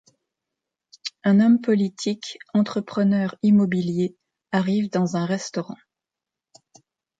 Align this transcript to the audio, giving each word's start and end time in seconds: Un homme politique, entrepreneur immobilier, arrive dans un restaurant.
Un 1.23 1.39
homme 1.41 1.61
politique, 1.61 2.39
entrepreneur 2.55 3.35
immobilier, 3.43 4.17
arrive 4.51 4.89
dans 4.89 5.15
un 5.15 5.27
restaurant. 5.27 5.77